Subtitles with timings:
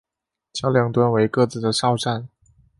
[0.51, 2.27] 桥两端为各自的哨站。